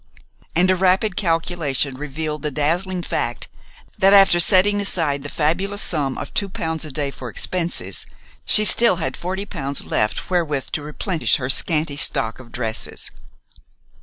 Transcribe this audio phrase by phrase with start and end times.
[0.55, 3.47] And a rapid calculation revealed the dazzling fact
[3.99, 8.07] that after setting aside the fabulous sum of two pounds a day for expenses
[8.43, 13.11] she still had forty pounds left wherewith to replenish her scanty stock of dresses.